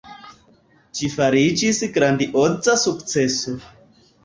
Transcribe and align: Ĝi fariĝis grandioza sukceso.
Ĝi 0.99 1.09
fariĝis 1.17 1.83
grandioza 1.99 2.77
sukceso. 2.87 3.57